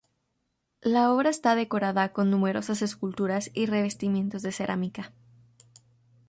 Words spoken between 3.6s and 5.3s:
revestimientos de cerámica.